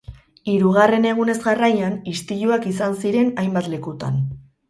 [0.51, 4.21] Hirugarren egunez jarraian, istiluak izan ziren hainbat lekutan.